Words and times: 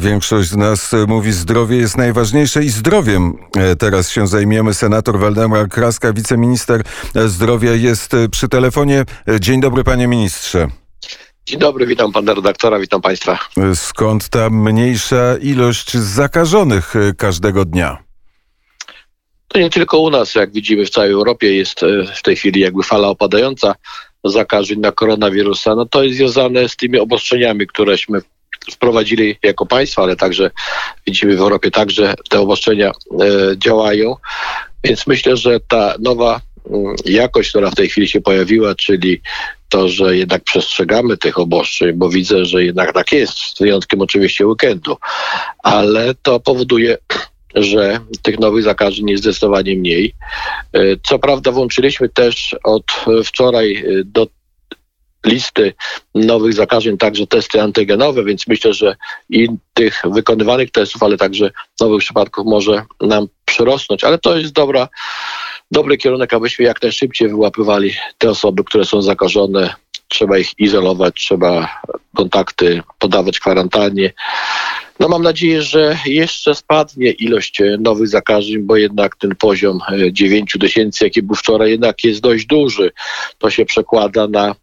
Większość 0.00 0.48
z 0.48 0.56
nas 0.56 0.92
mówi, 1.08 1.32
zdrowie 1.32 1.76
jest 1.76 1.96
najważniejsze 1.96 2.64
i 2.64 2.68
zdrowiem 2.68 3.38
e, 3.56 3.76
teraz 3.76 4.10
się 4.10 4.26
zajmiemy. 4.26 4.74
Senator 4.74 5.18
Waldemar 5.18 5.68
Kraska, 5.68 6.12
wiceminister 6.12 6.82
zdrowia 7.26 7.72
jest 7.72 8.12
przy 8.30 8.48
telefonie. 8.48 9.04
Dzień 9.40 9.60
dobry, 9.60 9.84
panie 9.84 10.08
ministrze. 10.08 10.68
Dzień 11.46 11.58
dobry, 11.58 11.86
witam 11.86 12.12
pana 12.12 12.34
redaktora, 12.34 12.78
witam 12.78 13.00
państwa. 13.00 13.38
Skąd 13.74 14.28
ta 14.28 14.50
mniejsza 14.50 15.36
ilość 15.42 15.96
zakażonych 15.96 16.94
każdego 17.18 17.64
dnia? 17.64 17.98
To 19.48 19.58
nie 19.58 19.70
tylko 19.70 19.98
u 19.98 20.10
nas, 20.10 20.34
jak 20.34 20.52
widzimy 20.52 20.86
w 20.86 20.90
całej 20.90 21.12
Europie 21.12 21.56
jest 21.56 21.82
e, 21.82 21.86
w 22.16 22.22
tej 22.22 22.36
chwili 22.36 22.60
jakby 22.60 22.82
fala 22.82 23.08
opadająca 23.08 23.74
zakażeń 24.24 24.80
na 24.80 24.92
koronawirusa. 24.92 25.74
No 25.74 25.86
to 25.86 26.02
jest 26.02 26.16
związane 26.16 26.68
z 26.68 26.76
tymi 26.76 26.98
obostrzeniami, 26.98 27.66
któreśmy 27.66 28.20
wprowadzili 28.72 29.38
jako 29.42 29.66
państwo, 29.66 30.02
ale 30.02 30.16
także 30.16 30.50
widzimy 31.06 31.36
w 31.36 31.40
Europie 31.40 31.70
także 31.70 32.14
te 32.28 32.40
obostrzenia 32.40 32.88
e, 32.90 32.92
działają. 33.58 34.16
Więc 34.84 35.06
myślę, 35.06 35.36
że 35.36 35.60
ta 35.60 35.94
nowa 35.98 36.40
mm, 36.70 36.96
jakość, 37.04 37.50
która 37.50 37.70
w 37.70 37.74
tej 37.74 37.88
chwili 37.88 38.08
się 38.08 38.20
pojawiła, 38.20 38.74
czyli 38.74 39.20
to, 39.68 39.88
że 39.88 40.16
jednak 40.16 40.44
przestrzegamy 40.44 41.16
tych 41.16 41.38
obostrzeń, 41.38 41.92
bo 41.92 42.08
widzę, 42.08 42.44
że 42.44 42.64
jednak 42.64 42.92
tak 42.92 43.12
jest, 43.12 43.38
z 43.38 43.58
wyjątkiem 43.60 44.00
oczywiście 44.00 44.46
weekendu, 44.46 44.96
ale 45.62 46.14
to 46.22 46.40
powoduje 46.40 46.98
że 47.54 48.00
tych 48.22 48.38
nowych 48.38 48.64
zakażeń 48.64 49.10
jest 49.10 49.22
zdecydowanie 49.22 49.76
mniej. 49.76 50.14
E, 50.72 50.78
co 51.02 51.18
prawda 51.18 51.52
włączyliśmy 51.52 52.08
też 52.08 52.56
od 52.64 52.84
wczoraj 53.24 53.76
e, 53.76 54.04
do 54.04 54.26
listy 55.26 55.74
nowych 56.14 56.54
zakażeń 56.54 56.98
także 56.98 57.26
testy 57.26 57.62
antygenowe, 57.62 58.24
więc 58.24 58.46
myślę, 58.46 58.74
że 58.74 58.96
i 59.30 59.48
tych 59.74 60.02
wykonywanych 60.04 60.70
testów, 60.70 61.02
ale 61.02 61.16
także 61.16 61.50
nowych 61.80 62.00
przypadków 62.00 62.46
może 62.46 62.84
nam 63.00 63.26
przyrosnąć, 63.44 64.04
ale 64.04 64.18
to 64.18 64.38
jest 64.38 64.52
dobra, 64.52 64.88
dobry 65.70 65.96
kierunek, 65.96 66.34
abyśmy 66.34 66.64
jak 66.64 66.82
najszybciej 66.82 67.28
wyłapywali 67.28 67.94
te 68.18 68.30
osoby, 68.30 68.64
które 68.64 68.84
są 68.84 69.02
zakażone. 69.02 69.74
Trzeba 70.08 70.38
ich 70.38 70.58
izolować, 70.58 71.14
trzeba 71.14 71.80
kontakty 72.16 72.82
podawać 72.98 73.40
kwarantannie. 73.40 74.12
No 75.00 75.08
mam 75.08 75.22
nadzieję, 75.22 75.62
że 75.62 75.98
jeszcze 76.06 76.54
spadnie 76.54 77.10
ilość 77.10 77.60
e, 77.60 77.76
nowych 77.80 78.08
zakażeń, 78.08 78.58
bo 78.58 78.76
jednak 78.76 79.16
ten 79.16 79.36
poziom 79.36 79.78
9 80.12 80.56
e, 80.56 80.58
tysięcy, 80.58 81.04
jaki 81.04 81.22
był 81.22 81.36
wczoraj, 81.36 81.70
jednak 81.70 82.04
jest 82.04 82.20
dość 82.20 82.46
duży. 82.46 82.92
To 83.38 83.50
się 83.50 83.64
przekłada 83.64 84.28
na 84.28 84.54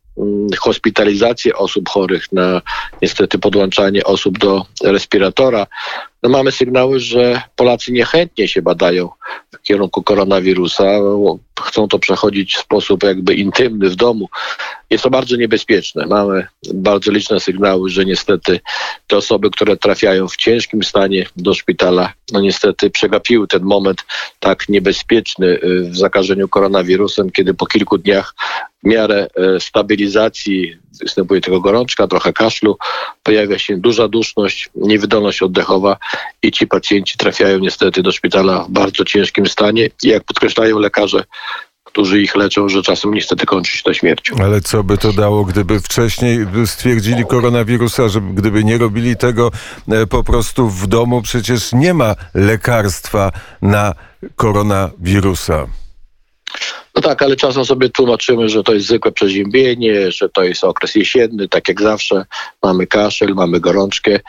hospitalizację 0.59 1.55
osób 1.55 1.89
chorych, 1.89 2.31
na 2.31 2.61
niestety 3.01 3.39
podłączanie 3.39 4.03
osób 4.03 4.37
do 4.37 4.65
respiratora. 4.83 5.67
No 6.23 6.29
mamy 6.29 6.51
sygnały, 6.51 6.99
że 6.99 7.41
Polacy 7.55 7.91
niechętnie 7.91 8.47
się 8.47 8.61
badają 8.61 9.09
w 9.51 9.61
kierunku 9.61 10.03
koronawirusa 10.03 10.83
chcą 11.61 11.87
to 11.87 11.99
przechodzić 11.99 12.55
w 12.55 12.59
sposób 12.59 13.03
jakby 13.03 13.33
intymny 13.33 13.89
w 13.89 13.95
domu, 13.95 14.29
jest 14.93 15.03
to 15.03 15.09
bardzo 15.09 15.35
niebezpieczne. 15.35 16.05
Mamy 16.05 16.47
bardzo 16.73 17.11
liczne 17.11 17.39
sygnały, 17.39 17.89
że 17.89 18.05
niestety 18.05 18.59
te 19.07 19.17
osoby, 19.17 19.49
które 19.49 19.77
trafiają 19.77 20.27
w 20.27 20.35
ciężkim 20.35 20.83
stanie 20.83 21.25
do 21.35 21.53
szpitala, 21.53 22.13
no 22.31 22.41
niestety 22.41 22.89
przegapiły 22.89 23.47
ten 23.47 23.63
moment 23.63 24.05
tak 24.39 24.69
niebezpieczny 24.69 25.47
y, 25.47 25.89
w 25.89 25.97
zakażeniu 25.97 26.47
koronawirusem, 26.47 27.29
kiedy 27.29 27.53
po 27.53 27.65
kilku 27.65 27.97
dniach 27.97 28.35
w 28.83 28.87
miarę 28.87 29.27
y, 29.55 29.59
stabilizacji 29.59 30.77
występuje 31.01 31.41
tylko 31.41 31.59
gorączka, 31.59 32.07
trochę 32.07 32.33
kaszlu, 32.33 32.77
pojawia 33.23 33.59
się 33.59 33.77
duża 33.77 34.07
duszność, 34.07 34.69
niewydolność 34.75 35.41
oddechowa 35.41 35.97
i 36.43 36.51
ci 36.51 36.67
pacjenci 36.67 37.17
trafiają 37.17 37.59
niestety 37.59 38.01
do 38.01 38.11
szpitala 38.11 38.63
w 38.63 38.71
bardzo 38.71 39.05
ciężkim 39.05 39.47
stanie. 39.47 39.89
I 40.03 40.07
jak 40.07 40.23
podkreślają 40.23 40.79
lekarze, 40.79 41.23
którzy 41.93 42.21
ich 42.21 42.35
leczą, 42.35 42.69
że 42.69 42.81
czasem 42.81 43.13
niestety 43.13 43.45
kończy 43.45 43.77
się 43.77 43.83
to 43.83 43.93
śmiercią. 43.93 44.35
Ale 44.43 44.61
co 44.61 44.83
by 44.83 44.97
to 44.97 45.13
dało, 45.13 45.45
gdyby 45.45 45.79
wcześniej 45.79 46.39
stwierdzili 46.65 47.25
koronawirusa, 47.25 48.09
że 48.09 48.21
gdyby 48.21 48.63
nie 48.63 48.77
robili 48.77 49.17
tego 49.17 49.51
e, 49.91 50.07
po 50.07 50.23
prostu 50.23 50.69
w 50.69 50.87
domu, 50.87 51.21
przecież 51.21 51.73
nie 51.73 51.93
ma 51.93 52.15
lekarstwa 52.33 53.31
na 53.61 53.93
koronawirusa. 54.35 55.67
No 56.95 57.01
tak, 57.01 57.21
ale 57.21 57.35
czasem 57.35 57.65
sobie 57.65 57.89
tłumaczymy, 57.89 58.49
że 58.49 58.63
to 58.63 58.73
jest 58.73 58.87
zwykłe 58.87 59.11
przeziębienie, 59.11 60.11
że 60.11 60.29
to 60.29 60.43
jest 60.43 60.63
okres 60.63 60.95
jesienny, 60.95 61.47
tak 61.49 61.67
jak 61.67 61.81
zawsze. 61.81 62.25
Mamy 62.63 62.87
kaszel, 62.87 63.33
mamy 63.35 63.59
gorączkę, 63.59 64.19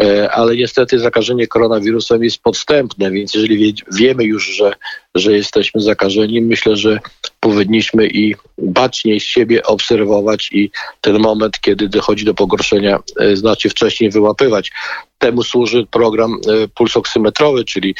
e, 0.00 0.30
ale 0.30 0.56
niestety 0.56 0.98
zakażenie 0.98 1.46
koronawirusem 1.46 2.24
jest 2.24 2.38
podstępne, 2.38 3.10
więc 3.10 3.34
jeżeli 3.34 3.74
wiemy 3.92 4.24
już, 4.24 4.46
że, 4.46 4.74
że 5.14 5.32
jesteśmy 5.32 5.80
zakażeni, 5.80 6.40
myślę, 6.40 6.76
że 6.76 7.00
powinniśmy 7.42 8.06
i 8.06 8.34
baczniej 8.58 9.20
siebie 9.20 9.62
obserwować 9.62 10.48
i 10.52 10.70
ten 11.00 11.18
moment, 11.18 11.60
kiedy 11.60 11.88
dochodzi 11.88 12.24
do 12.24 12.34
pogorszenia, 12.34 12.98
e, 13.20 13.36
znacznie 13.36 13.70
wcześniej 13.70 14.10
wyłapywać. 14.10 14.70
Temu 15.18 15.42
służy 15.42 15.86
program 15.90 16.32
e, 16.32 16.68
pulsoksymetrowy, 16.68 17.64
czyli 17.64 17.94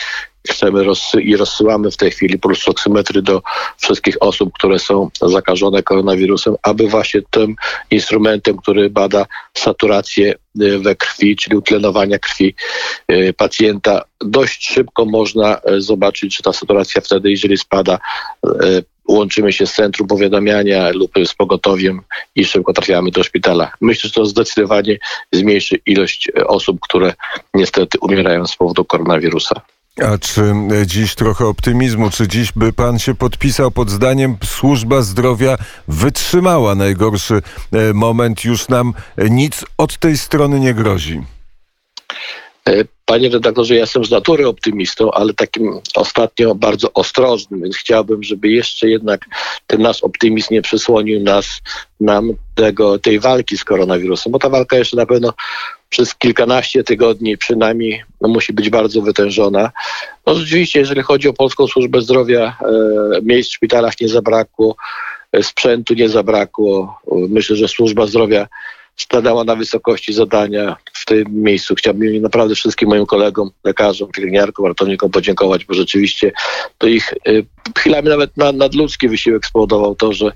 chcemy 0.51 0.85
i 1.21 1.37
rozsyłamy 1.37 1.91
w 1.91 1.97
tej 1.97 2.11
chwili 2.11 2.39
pulsoksymetry 2.39 3.23
do 3.23 3.43
wszystkich 3.81 4.17
osób, 4.21 4.53
które 4.55 4.79
są 4.79 5.09
zakażone 5.23 5.83
koronawirusem, 5.83 6.55
aby 6.63 6.89
właśnie 6.89 7.21
tym 7.31 7.55
instrumentem, 7.91 8.57
który 8.57 8.91
bada 8.91 9.27
saturację 9.55 10.35
e, 10.35 10.79
we 10.79 10.97
krwi, 10.97 11.37
czyli 11.37 11.57
utlenowania 11.57 12.19
krwi 12.19 12.55
pacjenta, 13.37 14.03
dość 14.21 14.67
szybko 14.67 15.05
można 15.05 15.61
zobaczyć, 15.79 16.37
czy 16.37 16.43
ta 16.43 16.53
saturacja 16.53 17.01
wtedy, 17.01 17.31
jeżeli 17.31 17.59
spada, 17.59 17.99
łączymy 19.13 19.53
się 19.53 19.67
z 19.67 19.73
centrum 19.73 20.09
powiadamiania 20.09 20.91
lub 20.91 21.13
z 21.25 21.35
pogotowiem 21.35 22.01
i 22.35 22.45
szybko 22.45 22.73
trafiamy 22.73 23.11
do 23.11 23.23
szpitala. 23.23 23.73
Myślę, 23.81 24.09
że 24.09 24.15
to 24.15 24.27
zdecydowanie 24.27 24.99
zmniejszy 25.33 25.81
ilość 25.87 26.31
osób, 26.47 26.79
które 26.81 27.15
niestety 27.55 27.99
umierają 28.01 28.47
z 28.47 28.57
powodu 28.57 28.85
koronawirusa. 28.85 29.61
A 30.01 30.19
czy 30.19 30.43
dziś 30.87 31.15
trochę 31.15 31.47
optymizmu? 31.47 32.11
Czy 32.11 32.29
dziś 32.29 32.53
by 32.53 32.73
pan 32.73 32.99
się 32.99 33.15
podpisał 33.15 33.71
pod 33.71 33.91
zdaniem 33.91 34.37
służba 34.45 35.03
zdrowia 35.03 35.57
wytrzymała 35.89 36.75
najgorszy 36.75 37.35
e, 37.73 37.93
moment? 37.93 38.45
Już 38.45 38.69
nam 38.69 38.95
nic 39.31 39.65
od 39.79 39.99
tej 39.99 40.19
strony 40.19 40.61
nie 40.61 40.75
grozi. 40.75 41.23
E, 43.13 43.15
panie 43.15 43.29
redaktorze, 43.29 43.75
ja 43.75 43.81
jestem 43.81 44.05
z 44.05 44.11
natury 44.11 44.49
optymistą, 44.49 45.11
ale 45.11 45.35
takim 45.35 45.81
ostatnio 45.95 46.55
bardzo 46.55 46.93
ostrożnym, 46.93 47.63
więc 47.63 47.77
chciałbym, 47.77 48.23
żeby 48.23 48.49
jeszcze 48.49 48.89
jednak 48.89 49.25
ten 49.67 49.83
nasz 49.83 50.03
optymizm 50.03 50.55
nie 50.55 50.63
przysłonił 50.63 51.21
nas, 51.21 51.47
nam 52.01 52.33
tego, 52.55 52.99
tej 52.99 53.21
walki 53.21 53.59
z 53.59 53.65
koronawirusem, 53.65 54.33
bo 54.33 54.39
ta 54.39 54.49
walka 54.49 54.77
jeszcze 54.77 54.97
na 54.97 55.07
pewno 55.07 55.33
przez 55.89 56.15
kilkanaście 56.15 56.85
tygodni 56.85 57.39
przynajmniej 57.39 58.03
no, 58.21 58.29
musi 58.29 58.53
być 58.53 58.71
bardzo 58.71 59.03
wytężona. 59.03 59.71
No 60.27 60.35
rzeczywiście, 60.35 60.79
jeżeli 60.79 61.03
chodzi 61.03 61.29
o 61.29 61.33
Polską 61.33 61.67
Służbę 61.67 62.03
Zdrowia, 62.03 62.57
e, 62.61 63.23
miejsc 63.23 63.51
w 63.51 63.55
szpitalach 63.55 64.01
nie 64.01 64.09
zabrakło, 64.09 64.77
e, 65.33 65.43
sprzętu 65.43 65.95
nie 65.95 66.09
zabrakło. 66.09 67.01
Myślę, 67.29 67.57
że 67.57 67.69
służba 67.69 68.07
zdrowia 68.07 68.49
stanęła 68.97 69.45
na 69.45 69.57
wysokości 69.57 70.13
zadania. 70.13 70.77
W 70.93 71.05
tym 71.05 71.25
miejscu 71.29 71.75
chciałbym 71.75 72.23
naprawdę 72.23 72.55
wszystkim 72.55 72.89
moim 72.89 73.07
kolegom, 73.07 73.51
lekarzom, 73.65 74.11
pielęgniarkom, 74.11 74.67
ratownikom 74.67 75.11
podziękować, 75.11 75.65
bo 75.65 75.75
rzeczywiście 75.75 76.33
to 76.79 76.87
ich 76.87 77.15
y, 77.29 77.47
chwilami 77.79 78.09
nawet 78.09 78.37
nadludzki 78.37 79.09
wysiłek 79.09 79.47
spowodował 79.47 79.95
to, 79.95 80.13
że 80.13 80.33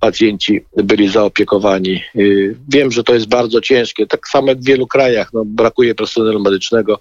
pacjenci 0.00 0.64
byli 0.76 1.08
zaopiekowani. 1.08 2.02
Y, 2.16 2.56
wiem, 2.68 2.90
że 2.90 3.04
to 3.04 3.14
jest 3.14 3.28
bardzo 3.28 3.60
ciężkie, 3.60 4.06
tak 4.06 4.28
samo 4.28 4.48
jak 4.48 4.58
w 4.58 4.64
wielu 4.64 4.86
krajach, 4.86 5.32
no, 5.32 5.44
brakuje 5.44 5.94
personelu 5.94 6.40
medycznego, 6.40 7.00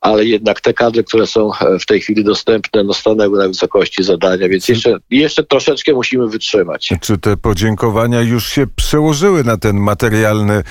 ale 0.00 0.24
jednak 0.24 0.60
te 0.60 0.74
kadry, 0.74 1.04
które 1.04 1.26
są 1.26 1.50
e, 1.54 1.78
w 1.78 1.86
tej 1.86 2.00
chwili 2.00 2.24
dostępne, 2.24 2.84
no 2.84 2.94
stanęły 2.94 3.38
na 3.38 3.48
wysokości 3.48 4.02
zadania, 4.02 4.48
więc 4.48 4.68
jeszcze, 4.68 4.96
jeszcze 5.10 5.44
troszeczkę 5.44 5.92
musimy 5.92 6.28
wytrzymać. 6.28 6.88
Czy 7.00 7.18
te 7.18 7.36
podziękowania 7.36 8.20
już 8.20 8.48
się 8.48 8.66
przełożyły 8.76 9.44
na 9.44 9.56
ten 9.56 9.76
materialny 9.76 10.54
e, 10.54 10.62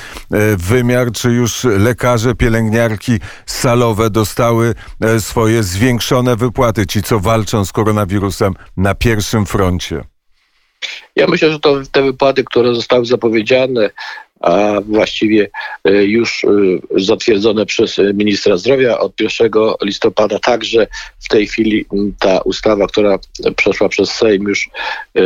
wymiar? 0.58 1.12
Czy 1.12 1.30
już 1.30 1.64
lekarze, 1.64 2.36
pielęgniarki 2.36 3.20
salowe 3.46 4.10
dostały 4.10 4.76
e, 5.02 5.20
swoje 5.20 5.64
zwiększone 5.64 6.36
wypłaty, 6.36 6.88
ci 6.88 7.04
co 7.04 7.20
walczą 7.20 7.66
z 7.66 7.72
koronawirusem 7.72 8.54
na 8.78 8.96
pierwszym 8.96 9.46
froncie? 9.46 10.04
Ja 11.16 11.28
myślę, 11.28 11.52
że 11.52 11.60
to 11.60 11.82
te 11.92 12.02
wypłaty, 12.02 12.44
które 12.44 12.76
zostały 12.76 13.06
zapowiedziane, 13.06 13.90
a 14.40 14.82
właściwie 14.82 15.50
e, 15.84 16.06
już 16.06 16.44
e, 16.44 16.48
zatwierdzone 17.02 17.66
przez 17.66 17.98
ministra 18.14 18.58
zdrowia 18.58 19.00
od 19.00 19.22
1 19.22 19.52
listopada. 19.84 20.40
Także 20.40 20.88
w 21.20 21.28
tej 21.28 21.48
chwili 21.48 21.86
ta 22.20 22.42
ustawa, 22.42 22.88
która 22.88 23.20
przeszła 23.56 23.90
przez 23.90 24.10
Sejm 24.12 24.44
już 24.44 24.70
e, 25.16 25.22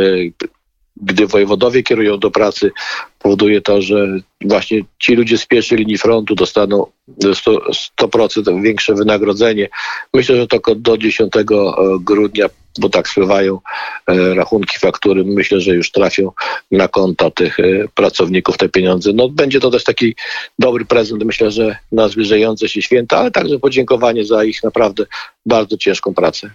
gdy 0.96 1.26
wojewodowie 1.26 1.82
kierują 1.82 2.18
do 2.18 2.30
pracy, 2.30 2.72
powoduje 3.18 3.60
to, 3.60 3.82
że 3.82 4.06
właśnie 4.40 4.82
ci 4.98 5.14
ludzie 5.14 5.38
z 5.38 5.46
pierwszej 5.46 5.78
linii 5.78 5.98
frontu 5.98 6.34
dostaną 6.34 6.86
100%, 7.20 7.58
100% 8.00 8.62
większe 8.62 8.94
wynagrodzenie. 8.94 9.68
Myślę, 10.14 10.36
że 10.36 10.46
to 10.46 10.74
do 10.74 10.98
10 10.98 11.32
grudnia, 12.00 12.48
bo 12.78 12.88
tak 12.88 13.08
spływają 13.08 13.58
e, 14.06 14.34
rachunki, 14.34 14.78
faktury, 14.78 15.24
myślę, 15.24 15.60
że 15.60 15.74
już 15.74 15.90
trafią 15.90 16.30
na 16.70 16.88
konta 16.88 17.30
tych 17.30 17.60
e, 17.60 17.64
pracowników 17.94 18.58
te 18.58 18.68
pieniądze. 18.68 19.10
No, 19.14 19.28
będzie 19.28 19.60
to 19.60 19.70
też 19.70 19.84
taki 19.84 20.14
dobry 20.58 20.84
prezent, 20.84 21.24
myślę, 21.24 21.50
że 21.50 21.76
na 21.92 22.08
zbliżające 22.08 22.68
się 22.68 22.82
święta, 22.82 23.18
ale 23.18 23.30
także 23.30 23.58
podziękowanie 23.58 24.24
za 24.24 24.44
ich 24.44 24.62
naprawdę 24.62 25.06
bardzo 25.46 25.76
ciężką 25.76 26.14
pracę. 26.14 26.50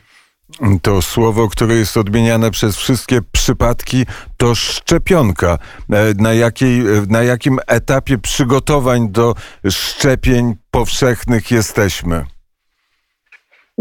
To 0.81 1.01
słowo, 1.01 1.49
które 1.49 1.75
jest 1.75 1.97
odmieniane 1.97 2.51
przez 2.51 2.77
wszystkie 2.77 3.19
przypadki, 3.31 4.05
to 4.37 4.55
szczepionka. 4.55 5.57
E, 5.89 6.13
na, 6.17 6.33
jakiej, 6.33 6.83
na 7.07 7.23
jakim 7.23 7.59
etapie 7.67 8.17
przygotowań 8.17 9.09
do 9.09 9.35
szczepień 9.69 10.55
powszechnych 10.71 11.51
jesteśmy? 11.51 12.25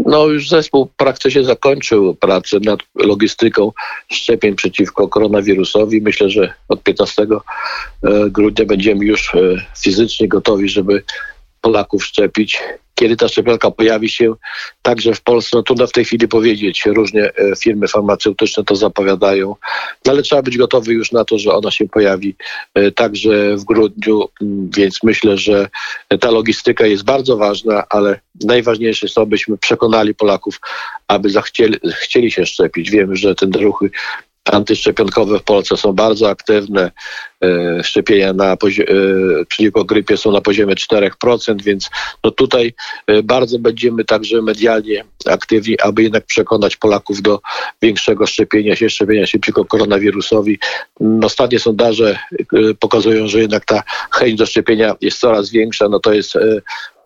No 0.05 0.27
już 0.27 0.49
zespół 0.49 0.85
w 0.85 0.95
praktyce 0.95 1.43
zakończył 1.43 2.15
pracę 2.15 2.57
nad 2.59 2.79
logistyką 2.95 3.71
szczepień 4.11 4.55
przeciwko 4.55 5.07
koronawirusowi. 5.07 6.01
Myślę, 6.01 6.29
że 6.29 6.53
od 6.67 6.83
15 6.83 7.23
e, 7.23 7.27
grudnia 8.29 8.65
będziemy 8.65 9.05
już 9.05 9.35
e, 9.35 9.65
fizycznie 9.77 10.27
gotowi, 10.27 10.69
żeby 10.69 11.03
Polaków 11.61 12.05
szczepić. 12.05 12.59
Kiedy 12.99 13.17
ta 13.17 13.27
szczepionka 13.27 13.71
pojawi 13.71 14.09
się 14.09 14.33
także 14.81 15.13
w 15.13 15.21
Polsce, 15.21 15.57
no 15.57 15.63
trudno 15.63 15.87
w 15.87 15.91
tej 15.91 16.05
chwili 16.05 16.27
powiedzieć. 16.27 16.85
Różne 16.85 17.21
e, 17.21 17.55
firmy 17.55 17.87
farmaceutyczne 17.87 18.63
to 18.63 18.75
zapowiadają, 18.75 19.55
no 20.05 20.11
ale 20.11 20.21
trzeba 20.21 20.41
być 20.41 20.57
gotowy 20.57 20.93
już 20.93 21.11
na 21.11 21.25
to, 21.25 21.39
że 21.39 21.53
ona 21.53 21.71
się 21.71 21.87
pojawi 21.87 22.35
e, 22.73 22.91
także 22.91 23.55
w 23.57 23.63
grudniu, 23.63 24.29
więc 24.77 25.03
myślę, 25.03 25.37
że 25.37 25.69
ta 26.19 26.31
logistyka 26.31 26.85
jest 26.85 27.03
bardzo 27.03 27.37
ważna, 27.37 27.83
ale 27.89 28.19
najważniejsze 28.43 29.05
jest 29.05 29.15
to, 29.15 29.21
abyśmy 29.21 29.57
przekonali 29.57 30.15
Polaków, 30.15 30.59
aby 31.07 31.29
zachcieli, 31.29 31.79
chcieli 32.01 32.31
się 32.31 32.45
szczepić. 32.45 32.91
Wiemy, 32.91 33.15
że 33.15 33.35
te 33.35 33.45
ruchy 33.45 33.89
antyszczepionkowe 34.51 35.39
w 35.39 35.43
Polsce 35.43 35.77
są 35.77 35.93
bardzo 35.93 36.29
aktywne. 36.29 36.91
E, 37.43 37.83
szczepienia 37.83 38.33
na 38.33 38.53
e, 38.53 38.57
przeciwko 39.47 39.83
grypie 39.83 40.17
są 40.17 40.31
na 40.31 40.41
poziomie 40.41 40.75
4%, 40.75 41.61
więc 41.61 41.89
no 42.23 42.31
tutaj 42.31 42.73
e, 43.07 43.23
bardzo 43.23 43.59
będziemy 43.59 44.05
także 44.05 44.41
medialnie 44.41 45.03
aktywni, 45.25 45.79
aby 45.79 46.03
jednak 46.03 46.25
przekonać 46.25 46.75
Polaków 46.75 47.21
do 47.21 47.39
większego 47.81 48.27
szczepienia 48.27 48.75
się, 48.75 48.89
szczepienia 48.89 49.27
się 49.27 49.39
przeciwko 49.39 49.65
koronawirusowi. 49.65 50.59
Ostatnie 51.23 51.59
sondaże 51.59 52.19
pokazują, 52.79 53.27
że 53.27 53.39
jednak 53.39 53.65
ta 53.65 53.83
chęć 54.11 54.39
do 54.39 54.45
szczepienia 54.45 54.95
jest 55.01 55.19
coraz 55.19 55.49
większa. 55.49 55.89
No 55.89 55.99
to 55.99 56.13
jest 56.13 56.37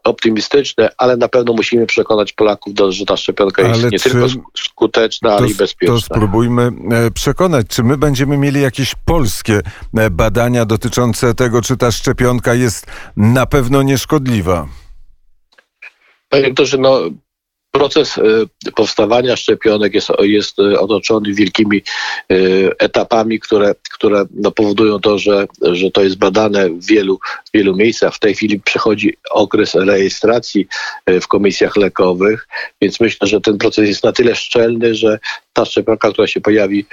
optymistyczne, 0.03 0.89
ale 0.97 1.17
na 1.17 1.27
pewno 1.27 1.53
musimy 1.53 1.85
przekonać 1.85 2.33
Polaków, 2.33 2.73
do, 2.73 2.91
że 2.91 3.05
ta 3.05 3.17
szczepionka 3.17 3.63
ale 3.63 3.71
jest 3.71 3.91
nie 3.91 4.00
tylko 4.00 4.27
skuteczna, 4.57 5.33
ale 5.33 5.50
i 5.50 5.55
bezpieczna. 5.55 5.95
To 5.95 6.01
spróbujmy 6.01 6.71
e, 6.91 7.11
przekonać, 7.11 7.67
czy 7.69 7.83
my 7.83 7.97
będziemy 7.97 8.38
mieli 8.38 8.61
jakieś 8.61 8.95
polskie 9.05 9.61
e, 9.97 10.09
badania 10.09 10.65
dotyczące 10.65 11.33
tego, 11.33 11.61
czy 11.61 11.77
ta 11.77 11.91
szczepionka 11.91 12.53
jest 12.53 12.88
na 13.17 13.45
pewno 13.45 13.83
nieszkodliwa? 13.83 14.67
Panie 16.29 16.44
doktorze, 16.44 16.77
no 16.77 17.00
Proces 17.73 18.17
e, 18.17 18.21
powstawania 18.75 19.35
szczepionek 19.35 19.93
jest, 19.93 20.09
jest 20.19 20.59
e, 20.59 20.79
otoczony 20.79 21.33
wielkimi 21.33 21.77
e, 21.77 22.35
etapami, 22.79 23.39
które, 23.39 23.75
które 23.93 24.25
no 24.31 24.51
powodują 24.51 24.99
to, 24.99 25.19
że, 25.19 25.47
że 25.61 25.91
to 25.91 26.03
jest 26.03 26.17
badane 26.17 26.69
w 26.69 26.85
wielu, 26.85 27.19
wielu 27.53 27.75
miejscach. 27.75 28.15
W 28.15 28.19
tej 28.19 28.35
chwili 28.35 28.59
przechodzi 28.59 29.17
okres 29.31 29.75
rejestracji 29.75 30.67
w 31.07 31.27
komisjach 31.27 31.75
lekowych, 31.75 32.47
więc 32.81 32.99
myślę, 32.99 33.27
że 33.27 33.41
ten 33.41 33.57
proces 33.57 33.87
jest 33.87 34.03
na 34.03 34.11
tyle 34.11 34.35
szczelny, 34.35 34.95
że 34.95 35.19
ta 35.53 35.65
szczepionka, 35.65 36.11
która 36.11 36.27
się 36.27 36.41
pojawi, 36.41 36.85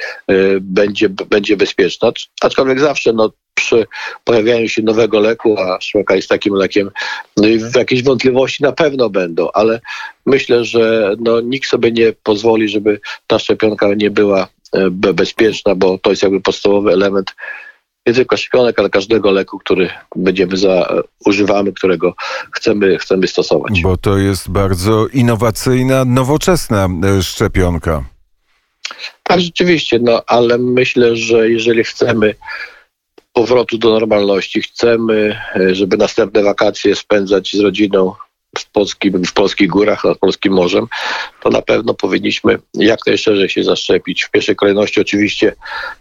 będzie, 0.61 1.09
będzie 1.09 1.56
bezpieczna. 1.56 2.12
Aczkolwiek 2.43 2.81
zawsze 2.81 3.12
no, 3.12 3.31
przy 3.61 3.87
pojawianiu 4.25 4.69
się 4.69 4.83
nowego 4.83 5.21
leku, 5.21 5.59
a 5.59 5.81
szczepionka 5.81 6.15
jest 6.17 6.29
takim 6.29 6.55
lekiem, 6.55 6.91
no 7.37 7.49
i 7.49 7.61
jakieś 7.77 8.03
wątpliwości 8.03 8.62
na 8.62 8.73
pewno 8.73 9.11
będą, 9.11 9.49
ale 9.55 9.81
myślę, 10.27 10.65
że 10.65 11.15
no, 11.19 11.41
nikt 11.41 11.69
sobie 11.69 11.93
nie 11.93 12.12
pozwoli, 12.23 12.69
żeby 12.69 13.01
ta 13.27 13.39
szczepionka 13.39 13.95
nie 13.95 14.11
była 14.11 14.49
e, 14.73 14.91
bezpieczna, 14.91 15.75
bo 15.75 15.99
to 15.99 16.11
jest 16.11 16.23
jakby 16.23 16.41
podstawowy 16.41 16.93
element 16.93 17.35
nie 18.07 18.15
tylko 18.15 18.37
szczepionek, 18.37 18.79
ale 18.79 18.91
każdego 18.91 19.31
leku, 19.31 19.59
który 19.59 19.91
będziemy 20.17 20.57
za, 20.57 21.03
używamy, 21.27 21.73
którego 21.73 22.15
chcemy, 22.53 22.99
chcemy 22.99 23.29
stosować. 23.29 23.81
Bo 23.83 23.97
to 23.97 24.19
jest 24.19 24.51
bardzo 24.51 25.07
innowacyjna, 25.07 26.05
nowoczesna 26.05 26.89
e, 27.19 27.23
szczepionka. 27.23 28.05
Tak, 29.23 29.41
rzeczywiście, 29.41 29.99
no 30.03 30.23
ale 30.27 30.59
myślę, 30.59 31.17
że 31.17 31.51
jeżeli 31.51 31.85
chcemy 31.85 32.35
powrotu 33.32 33.79
do 33.79 33.91
normalności. 33.91 34.62
Chcemy, 34.62 35.41
e, 35.56 35.75
żeby 35.75 35.97
następne 35.97 36.43
wakacje 36.43 36.97
spędzać 36.97 37.53
z 37.53 37.61
rodziną 37.61 38.15
w, 38.59 38.71
polskim, 38.71 39.25
w 39.25 39.32
polskich 39.32 39.69
górach, 39.69 40.05
nad 40.05 40.19
polskim 40.19 40.53
morzem, 40.53 40.87
to 41.43 41.50
na 41.50 41.62
pewno 41.62 41.94
powinniśmy 41.94 42.59
jak 42.75 43.06
najszerzej 43.06 43.49
się 43.49 43.65
zaszczepić. 43.65 44.25
W 44.25 44.31
pierwszej 44.31 44.56
kolejności 44.56 45.00
oczywiście 45.00 45.55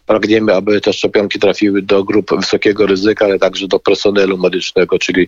pragniemy, 0.06 0.56
aby 0.56 0.82
te 0.82 0.94
szczepionki 0.94 1.40
trafiły 1.40 1.82
do 1.82 2.04
grup 2.04 2.32
wysokiego 2.36 2.86
ryzyka, 2.86 3.26
ale 3.26 3.40
także 3.40 3.68
do 3.68 3.80
personelu 3.80 4.38
medycznego, 4.38 5.00
czyli 5.00 5.28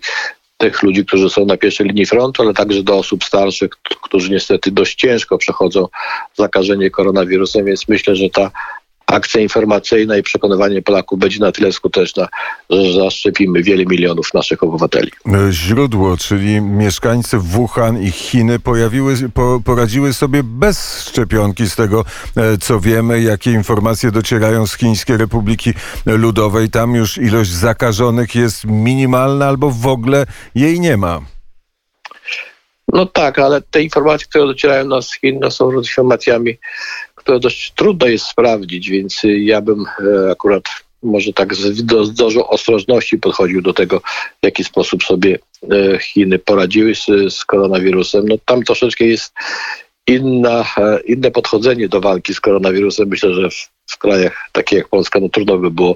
tych 0.57 0.83
ludzi, 0.83 1.05
którzy 1.05 1.29
są 1.29 1.45
na 1.45 1.57
pierwszej 1.57 1.87
linii 1.87 2.05
frontu, 2.05 2.43
ale 2.43 2.53
także 2.53 2.83
do 2.83 2.97
osób 2.97 3.23
starszych, 3.23 3.69
którzy 4.03 4.31
niestety 4.31 4.71
dość 4.71 4.95
ciężko 4.95 5.37
przechodzą 5.37 5.87
zakażenie 6.33 6.89
koronawirusem, 6.89 7.65
więc 7.65 7.87
myślę, 7.87 8.15
że 8.15 8.29
ta 8.29 8.51
akcja 9.11 9.41
informacyjna 9.41 10.17
i 10.17 10.23
przekonywanie 10.23 10.81
Polaków 10.81 11.19
będzie 11.19 11.39
na 11.39 11.51
tyle 11.51 11.71
skuteczna, 11.71 12.27
że 12.69 12.93
zaszczepimy 12.93 13.63
wiele 13.63 13.85
milionów 13.85 14.33
naszych 14.33 14.63
obywateli. 14.63 15.11
Źródło, 15.51 16.17
czyli 16.17 16.61
mieszkańcy 16.61 17.37
Wuhan 17.37 18.03
i 18.03 18.11
Chiny 18.11 18.59
pojawiły, 18.59 19.15
po, 19.33 19.61
poradziły 19.65 20.13
sobie 20.13 20.43
bez 20.43 21.03
szczepionki 21.07 21.69
z 21.69 21.75
tego, 21.75 22.05
e, 22.37 22.57
co 22.57 22.79
wiemy, 22.79 23.21
jakie 23.21 23.51
informacje 23.51 24.11
docierają 24.11 24.67
z 24.67 24.77
Chińskiej 24.77 25.17
Republiki 25.17 25.73
Ludowej. 26.05 26.69
Tam 26.69 26.95
już 26.95 27.17
ilość 27.17 27.51
zakażonych 27.51 28.35
jest 28.35 28.65
minimalna 28.65 29.47
albo 29.47 29.71
w 29.71 29.87
ogóle 29.87 30.25
jej 30.55 30.79
nie 30.79 30.97
ma. 30.97 31.21
No 32.93 33.05
tak, 33.05 33.39
ale 33.39 33.61
te 33.61 33.81
informacje, 33.81 34.27
które 34.27 34.45
docierają 34.45 34.85
nas 34.87 35.07
z 35.07 35.19
Chin, 35.19 35.39
no 35.41 35.51
są 35.51 35.71
informacjami 35.71 36.57
które 37.23 37.39
dość 37.39 37.71
trudno 37.75 38.07
jest 38.07 38.25
sprawdzić, 38.25 38.89
więc 38.89 39.21
ja 39.23 39.61
bym 39.61 39.85
e, 39.85 40.31
akurat 40.31 40.63
może 41.03 41.33
tak 41.33 41.55
z 41.55 42.13
dozą 42.13 42.47
ostrożności 42.47 43.17
podchodził 43.17 43.61
do 43.61 43.73
tego, 43.73 43.99
w 44.41 44.45
jaki 44.45 44.63
sposób 44.63 45.03
sobie 45.03 45.39
e, 45.71 45.99
Chiny 45.99 46.39
poradziły 46.39 46.95
z, 46.95 47.05
z 47.33 47.45
koronawirusem. 47.45 48.27
No 48.27 48.35
tam 48.45 48.63
troszeczkę 48.63 49.05
jest 49.05 49.33
inna, 50.07 50.65
e, 50.77 50.99
inne 51.05 51.31
podchodzenie 51.31 51.89
do 51.89 52.01
walki 52.01 52.33
z 52.33 52.39
koronawirusem. 52.39 53.07
Myślę, 53.07 53.33
że 53.33 53.49
w, 53.49 53.69
w 53.87 53.97
krajach 53.97 54.49
takich 54.51 54.77
jak 54.77 54.87
Polska 54.87 55.19
no 55.19 55.29
trudno 55.29 55.57
by 55.57 55.71
było 55.71 55.95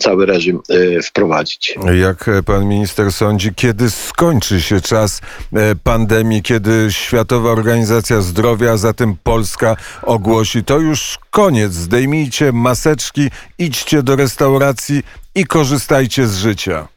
cały 0.00 0.26
reżim 0.26 0.60
e, 0.68 1.02
wprowadzić. 1.02 1.74
Jak 2.00 2.30
pan 2.46 2.68
minister 2.68 3.12
sądzi, 3.12 3.54
kiedy 3.54 3.90
skończy 3.90 4.60
się 4.60 4.80
czas 4.80 5.20
e, 5.52 5.74
pandemii, 5.76 6.42
kiedy 6.42 6.88
Światowa 6.90 7.50
Organizacja 7.50 8.20
Zdrowia, 8.20 8.70
a 8.72 8.76
zatem 8.76 9.16
Polska 9.22 9.76
ogłosi, 10.02 10.64
to 10.64 10.78
już 10.78 11.18
koniec, 11.30 11.72
zdejmijcie 11.72 12.52
maseczki, 12.52 13.30
idźcie 13.58 14.02
do 14.02 14.16
restauracji 14.16 15.02
i 15.34 15.44
korzystajcie 15.44 16.26
z 16.26 16.36
życia. 16.36 16.88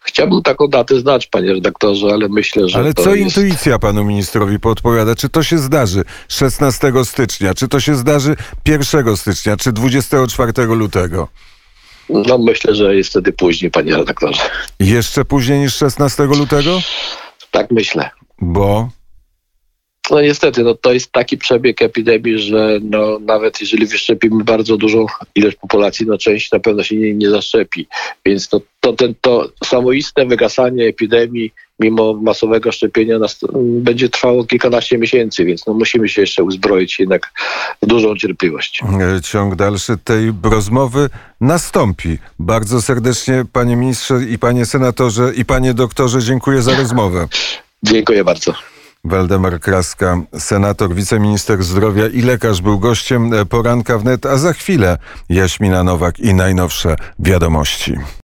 Chciałbym 0.00 0.42
taką 0.42 0.68
datę 0.68 1.00
znać, 1.00 1.26
panie 1.26 1.52
redaktorze, 1.52 2.06
ale 2.06 2.28
myślę, 2.28 2.68
że. 2.68 2.78
Ale 2.78 2.94
co 2.94 3.14
jest... 3.14 3.36
intuicja 3.36 3.78
panu 3.78 4.04
ministrowi 4.04 4.60
podpowiada? 4.60 5.14
Czy 5.14 5.28
to 5.28 5.42
się 5.42 5.58
zdarzy 5.58 6.04
16 6.28 6.92
stycznia, 7.04 7.54
czy 7.54 7.68
to 7.68 7.80
się 7.80 7.94
zdarzy 7.94 8.36
1 8.66 9.16
stycznia, 9.16 9.56
czy 9.56 9.72
24 9.72 10.52
lutego? 10.66 11.28
No 12.08 12.38
myślę, 12.38 12.74
że 12.74 12.96
jest 12.96 13.10
wtedy 13.10 13.32
później, 13.32 13.70
panie 13.70 13.96
redaktorze. 13.96 14.42
Jeszcze 14.80 15.24
później 15.24 15.60
niż 15.60 15.76
16 15.76 16.24
lutego? 16.24 16.78
Tak 17.50 17.70
myślę. 17.70 18.10
Bo? 18.40 18.88
No 20.10 20.20
niestety, 20.20 20.62
no 20.62 20.74
to 20.74 20.92
jest 20.92 21.12
taki 21.12 21.38
przebieg 21.38 21.82
epidemii, 21.82 22.38
że 22.38 22.78
no, 22.82 23.18
nawet 23.18 23.60
jeżeli 23.60 23.86
wyszczepimy 23.86 24.44
bardzo 24.44 24.76
dużą 24.76 25.06
ilość 25.34 25.56
populacji, 25.56 26.06
no 26.06 26.18
część 26.18 26.52
na 26.52 26.60
pewno 26.60 26.82
się 26.82 26.96
nie, 26.96 27.14
nie 27.14 27.30
zaszczepi. 27.30 27.86
Więc 28.26 28.48
to, 28.48 28.60
to, 28.80 28.92
ten, 28.92 29.14
to 29.20 29.48
samoistne 29.64 30.26
wygasanie 30.26 30.84
epidemii 30.84 31.52
mimo 31.80 32.14
masowego 32.14 32.72
szczepienia 32.72 33.18
nas, 33.18 33.40
będzie 33.58 34.08
trwało 34.08 34.44
kilkanaście 34.44 34.98
miesięcy, 34.98 35.44
więc 35.44 35.66
no, 35.66 35.74
musimy 35.74 36.08
się 36.08 36.20
jeszcze 36.20 36.42
uzbroić 36.42 36.98
jednak 36.98 37.32
w 37.82 37.86
dużą 37.86 38.16
cierpliwość. 38.16 38.82
Ciąg 39.22 39.54
dalszy 39.54 39.98
tej 40.04 40.32
rozmowy 40.42 41.10
nastąpi. 41.40 42.18
Bardzo 42.38 42.82
serdecznie, 42.82 43.44
panie 43.52 43.76
ministrze 43.76 44.20
i 44.30 44.38
panie 44.38 44.66
senatorze 44.66 45.32
i 45.36 45.44
panie 45.44 45.74
doktorze, 45.74 46.22
dziękuję 46.22 46.62
za 46.62 46.76
rozmowę. 46.76 47.28
Dziękuję 47.82 48.24
bardzo. 48.24 48.75
Waldemar 49.04 49.60
Kraska, 49.60 50.22
senator, 50.38 50.94
wiceminister 50.94 51.62
zdrowia 51.62 52.06
i 52.06 52.22
lekarz 52.22 52.60
był 52.60 52.78
gościem 52.78 53.30
poranka 53.48 53.98
wnet, 53.98 54.26
a 54.26 54.38
za 54.38 54.52
chwilę 54.52 54.98
Jaśmina 55.28 55.84
Nowak 55.84 56.20
i 56.20 56.34
najnowsze 56.34 56.96
wiadomości. 57.18 57.94